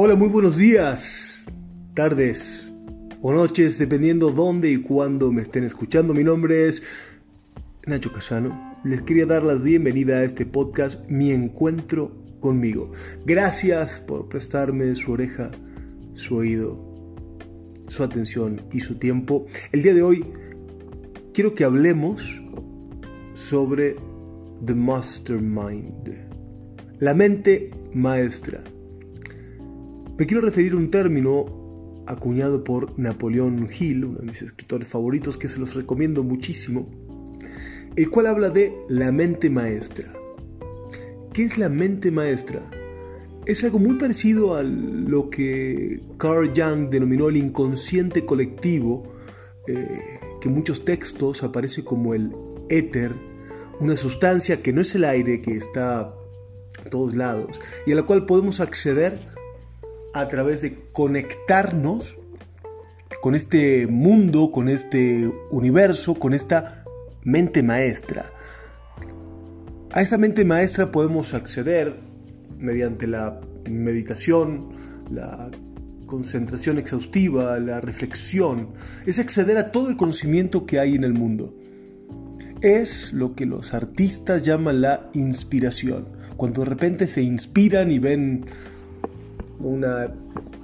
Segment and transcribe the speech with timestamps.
[0.00, 1.44] Hola, muy buenos días,
[1.92, 2.70] tardes
[3.20, 6.14] o noches, dependiendo dónde y cuándo me estén escuchando.
[6.14, 6.84] Mi nombre es
[7.84, 8.78] Nacho Casano.
[8.84, 12.92] Les quería dar la bienvenida a este podcast, Mi Encuentro conmigo.
[13.26, 15.50] Gracias por prestarme su oreja,
[16.14, 16.78] su oído,
[17.88, 19.46] su atención y su tiempo.
[19.72, 20.24] El día de hoy
[21.34, 22.40] quiero que hablemos
[23.34, 23.96] sobre
[24.64, 26.14] The Mastermind,
[27.00, 28.62] la mente maestra.
[30.18, 35.36] Me quiero referir a un término acuñado por Napoleón Hill, uno de mis escritores favoritos
[35.36, 36.90] que se los recomiendo muchísimo,
[37.94, 40.12] el cual habla de la mente maestra.
[41.32, 42.68] ¿Qué es la mente maestra?
[43.46, 49.14] Es algo muy parecido a lo que Carl Jung denominó el inconsciente colectivo,
[49.68, 52.34] eh, que en muchos textos aparece como el
[52.70, 53.12] éter,
[53.78, 58.02] una sustancia que no es el aire, que está a todos lados, y a la
[58.02, 59.37] cual podemos acceder
[60.14, 62.16] a través de conectarnos
[63.20, 66.84] con este mundo, con este universo, con esta
[67.24, 68.32] mente maestra.
[69.92, 71.98] A esa mente maestra podemos acceder
[72.58, 74.68] mediante la meditación,
[75.10, 75.50] la
[76.06, 78.70] concentración exhaustiva, la reflexión,
[79.06, 81.54] es acceder a todo el conocimiento que hay en el mundo.
[82.60, 88.46] Es lo que los artistas llaman la inspiración, cuando de repente se inspiran y ven
[89.60, 90.12] una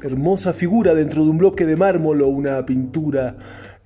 [0.02, 3.36] hermosa figura dentro de un bloque de mármol o una pintura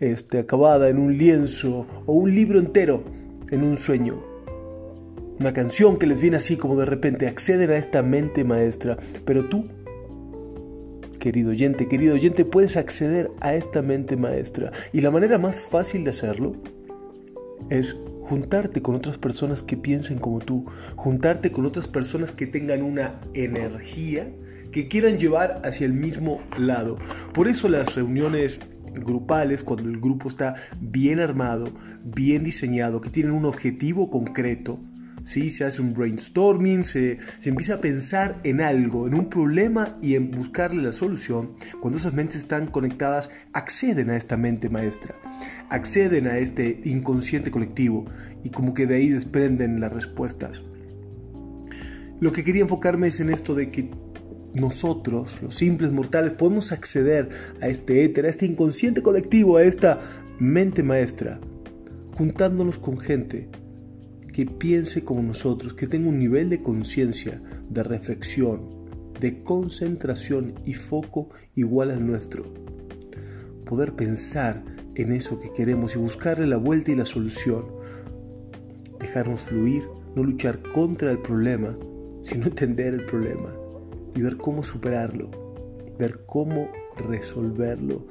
[0.00, 3.04] este, acabada en un lienzo o un libro entero
[3.50, 4.22] en un sueño.
[5.38, 8.96] Una canción que les viene así como de repente acceden a esta mente maestra.
[9.24, 9.66] Pero tú,
[11.20, 14.72] querido oyente, querido oyente, puedes acceder a esta mente maestra.
[14.92, 16.56] Y la manera más fácil de hacerlo
[17.70, 22.82] es juntarte con otras personas que piensen como tú, juntarte con otras personas que tengan
[22.82, 24.28] una energía
[24.72, 26.98] que quieran llevar hacia el mismo lado.
[27.32, 28.60] Por eso las reuniones
[28.94, 31.70] grupales, cuando el grupo está bien armado,
[32.04, 34.78] bien diseñado, que tienen un objetivo concreto,
[35.24, 35.50] ¿sí?
[35.50, 40.14] se hace un brainstorming, se, se, empieza a pensar en algo, en un problema y
[40.14, 45.14] en buscarle la solución, cuando esas mentes están conectadas, acceden a esta mente maestra,
[45.68, 48.06] acceden a este inconsciente colectivo
[48.42, 50.62] y como que de ahí desprenden las respuestas.
[52.20, 53.90] Lo que quería enfocarme es en esto de que
[54.54, 57.28] nosotros, los simples mortales, podemos acceder
[57.60, 59.98] a este éter, a este inconsciente colectivo, a esta
[60.38, 61.40] mente maestra,
[62.16, 63.48] juntándonos con gente
[64.32, 68.78] que piense como nosotros, que tenga un nivel de conciencia, de reflexión,
[69.20, 72.44] de concentración y foco igual al nuestro.
[73.66, 77.66] Poder pensar en eso que queremos y buscarle la vuelta y la solución.
[78.98, 79.84] Dejarnos fluir,
[80.14, 81.76] no luchar contra el problema,
[82.22, 83.52] sino entender el problema
[84.14, 85.30] y ver cómo superarlo,
[85.98, 88.06] ver cómo resolverlo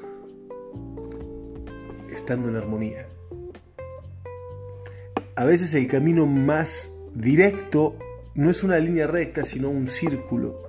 [2.12, 3.08] estando en armonía.
[5.36, 7.96] A veces el camino más directo
[8.34, 10.60] no es una línea recta, sino un círculo.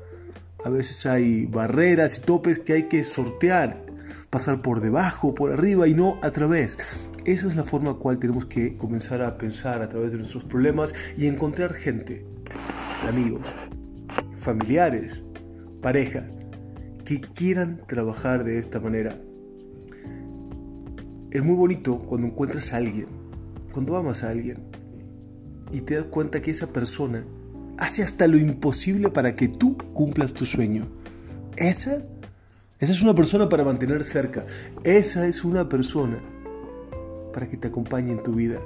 [0.65, 3.85] A veces hay barreras y topes que hay que sortear,
[4.31, 6.77] pasar por debajo, por arriba y no a través.
[7.25, 10.95] Esa es la forma cual tenemos que comenzar a pensar a través de nuestros problemas
[11.17, 12.25] y encontrar gente,
[13.07, 13.43] amigos,
[14.49, 15.21] familiares,
[15.83, 16.27] pareja,
[17.05, 19.15] que quieran trabajar de esta manera.
[21.31, 23.09] Es muy bonito cuando encuentras a alguien,
[23.75, 24.63] cuando amas a alguien,
[25.71, 27.27] y te das cuenta que esa persona
[27.77, 30.89] hace hasta lo imposible para que tú cumplas tu sueño.
[31.57, 32.07] Esa,
[32.79, 34.47] esa es una persona para mantener cerca.
[34.83, 36.17] Esa es una persona
[37.35, 38.61] para que te acompañe en tu vida.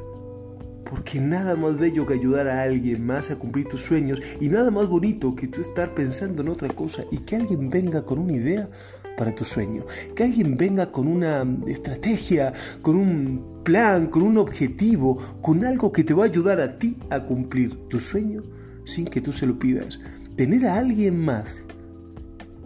[0.88, 4.70] Porque nada más bello que ayudar a alguien más a cumplir tus sueños y nada
[4.70, 8.32] más bonito que tú estar pensando en otra cosa y que alguien venga con una
[8.32, 8.68] idea
[9.16, 9.84] para tu sueño,
[10.16, 16.04] que alguien venga con una estrategia, con un plan, con un objetivo, con algo que
[16.04, 18.42] te va a ayudar a ti a cumplir tu sueño
[18.84, 19.98] sin que tú se lo pidas.
[20.36, 21.56] Tener a alguien más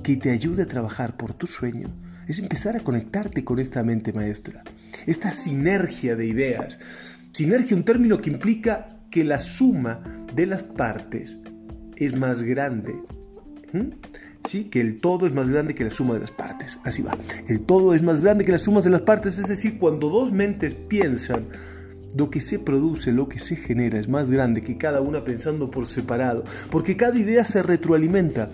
[0.02, 1.88] que te ayude a trabajar por tu sueño
[2.28, 4.62] es empezar a conectarte con esta mente maestra,
[5.06, 6.78] esta sinergia de ideas
[7.36, 10.00] Sinergia, un término que implica que la suma
[10.34, 11.36] de las partes
[11.94, 12.94] es más grande.
[14.48, 14.70] ¿Sí?
[14.70, 16.78] Que el todo es más grande que la suma de las partes.
[16.82, 17.14] Así va.
[17.46, 19.36] El todo es más grande que las sumas de las partes.
[19.36, 21.48] Es decir, cuando dos mentes piensan,
[22.16, 25.70] lo que se produce, lo que se genera es más grande que cada una pensando
[25.70, 26.42] por separado.
[26.70, 28.50] Porque cada idea se retroalimenta.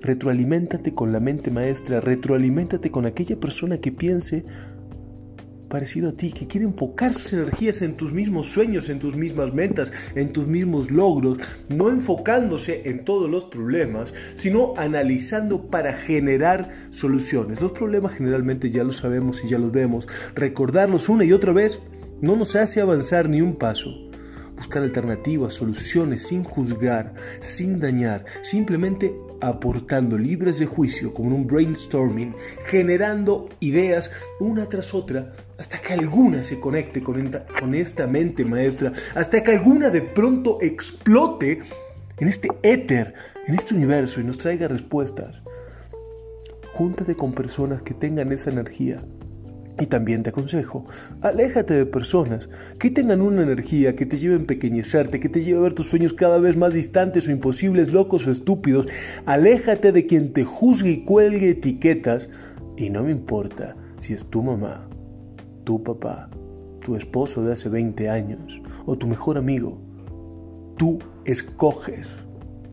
[0.00, 4.46] Retroaliméntate con la mente maestra, retroaliméntate con aquella persona que piense
[5.68, 9.52] parecido a ti, que quiere enfocar sus energías en tus mismos sueños, en tus mismas
[9.52, 11.38] metas, en tus mismos logros,
[11.68, 17.60] no enfocándose en todos los problemas, sino analizando para generar soluciones.
[17.60, 20.06] Los problemas generalmente ya los sabemos y ya los vemos.
[20.34, 21.78] Recordarlos una y otra vez
[22.20, 24.07] no nos hace avanzar ni un paso
[24.58, 31.46] buscar alternativas, soluciones, sin juzgar, sin dañar, simplemente aportando libres de juicio, como en un
[31.46, 32.34] brainstorming,
[32.66, 34.10] generando ideas
[34.40, 39.42] una tras otra, hasta que alguna se conecte con esta, con esta mente maestra, hasta
[39.42, 41.60] que alguna de pronto explote
[42.18, 43.14] en este éter,
[43.46, 45.40] en este universo y nos traiga respuestas.
[46.74, 49.02] Júntate con personas que tengan esa energía
[49.80, 50.86] y también te aconsejo,
[51.20, 52.48] aléjate de personas
[52.78, 55.86] que tengan una energía que te lleve a empequeñecerte, que te lleve a ver tus
[55.88, 58.86] sueños cada vez más distantes o imposibles, locos o estúpidos.
[59.24, 62.28] Aléjate de quien te juzgue y cuelgue etiquetas.
[62.76, 64.88] Y no me importa si es tu mamá,
[65.64, 66.30] tu papá,
[66.80, 69.80] tu esposo de hace 20 años o tu mejor amigo.
[70.76, 72.08] Tú escoges.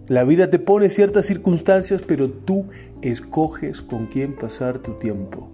[0.08, 2.66] La vida te pone ciertas circunstancias, pero tú
[3.02, 5.52] escoges con quién pasar tu tiempo.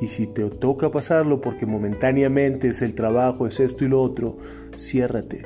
[0.00, 4.38] Y si te toca pasarlo porque momentáneamente es el trabajo, es esto y lo otro,
[4.76, 5.42] ciérrate.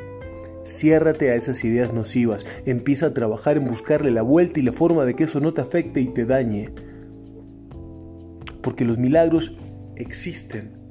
[0.65, 2.45] Ciérrate a esas ideas nocivas.
[2.67, 5.61] Empieza a trabajar en buscarle la vuelta y la forma de que eso no te
[5.61, 6.71] afecte y te dañe.
[8.63, 9.57] Porque los milagros
[9.97, 10.83] existen.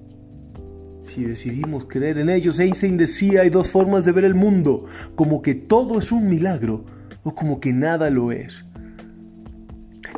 [1.04, 4.86] Si decidimos creer en ellos, Einstein decía, hay dos formas de ver el mundo,
[5.16, 6.86] como que todo es un milagro
[7.24, 8.66] o como que nada lo es.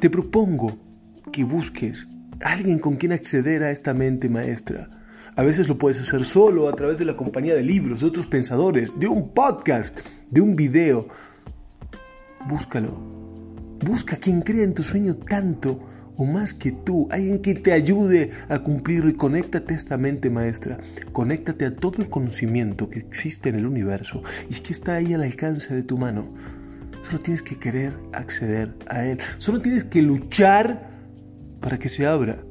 [0.01, 0.78] Te propongo
[1.31, 2.06] que busques
[2.44, 4.90] alguien con quien acceder a esta mente maestra.
[5.36, 8.28] A veces lo puedes hacer solo a través de la compañía de libros, de otros
[8.28, 9.98] pensadores, de un podcast,
[10.30, 11.07] de un video.
[12.48, 12.92] Búscalo.
[13.84, 18.30] Busca quien crea en tu sueño tanto o más que tú, alguien que te ayude
[18.48, 20.78] a cumplirlo y conéctate a esta mente maestra.
[21.12, 25.24] Conéctate a todo el conocimiento que existe en el universo y que está ahí al
[25.24, 26.31] alcance de tu mano.
[27.01, 29.18] Solo tienes que querer acceder a él.
[29.39, 30.93] Solo tienes que luchar
[31.63, 32.44] para que se abra.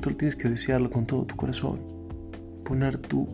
[0.00, 1.80] Solo tienes que desearlo con todo tu corazón.
[2.64, 3.28] Poner tu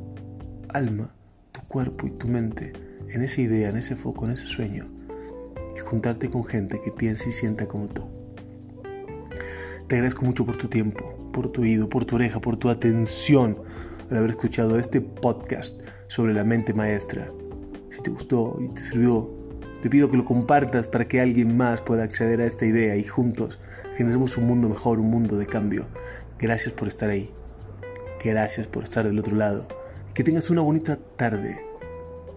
[0.70, 1.14] alma,
[1.52, 2.72] tu cuerpo y tu mente
[3.08, 4.88] en esa idea, en ese foco, en ese sueño.
[5.76, 8.04] Y juntarte con gente que piense y sienta como tú.
[9.86, 13.58] Te agradezco mucho por tu tiempo, por tu oído, por tu oreja, por tu atención
[14.10, 17.30] al haber escuchado este podcast sobre la mente maestra.
[17.90, 19.41] Si te gustó y te sirvió,
[19.82, 23.02] te pido que lo compartas para que alguien más pueda acceder a esta idea y
[23.02, 23.58] juntos
[23.96, 25.86] generemos un mundo mejor, un mundo de cambio.
[26.38, 27.30] Gracias por estar ahí.
[28.24, 29.66] Gracias por estar del otro lado.
[30.14, 31.64] que tengas una bonita tarde,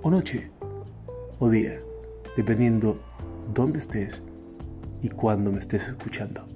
[0.02, 0.50] o noche,
[1.40, 1.82] o día,
[2.38, 3.04] dependiendo
[3.54, 4.22] dónde estés
[5.02, 6.55] y cuándo me estés escuchando.